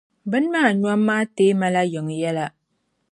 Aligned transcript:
Bini 0.29 0.47
maa 0.53 0.69
nyom 0.81 1.01
maa, 1.07 1.23
teema 1.35 1.67
la 1.75 1.81
yiŋ 1.91 2.07
yela. 2.21 2.45